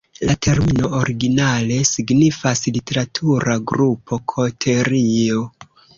La 0.27 0.35
termino 0.45 0.87
originale 0.99 1.77
signifas 1.89 2.63
"literatura 2.79 3.59
grupo","koterio". 3.73 5.45